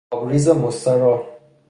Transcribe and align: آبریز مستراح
آبریز 0.09 0.49
مستراح 0.49 1.21